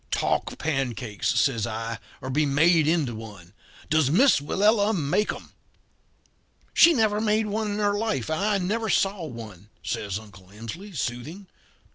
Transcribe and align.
"'Talk 0.09 0.57
pancakes,' 0.57 1.39
says 1.39 1.67
I, 1.67 1.99
'or 2.21 2.31
be 2.31 2.43
made 2.43 2.87
into 2.87 3.13
one. 3.13 3.53
Does 3.87 4.09
Miss 4.09 4.39
Willella 4.41 4.95
make 4.97 5.31
'em?' 5.31 5.51
"'She 6.73 6.93
never 6.93 7.21
made 7.21 7.45
one 7.45 7.69
in 7.73 7.77
her 7.77 7.93
life 7.93 8.27
and 8.31 8.43
I 8.43 8.57
never 8.57 8.89
saw 8.89 9.23
one,' 9.27 9.69
says 9.83 10.17
Uncle 10.17 10.49
Emsley, 10.51 10.95
soothing. 10.97 11.45